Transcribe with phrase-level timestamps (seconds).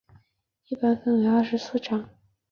[0.69, 2.09] 一般分为二十四章。